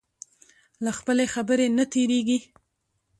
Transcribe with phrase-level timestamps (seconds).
[0.83, 2.39] له خپلې خبرې نه تېرېږي.